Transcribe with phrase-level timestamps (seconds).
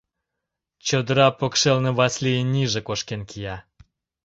[0.87, 3.57] Чодыра покшелне Васлийын нийже кошкен кия...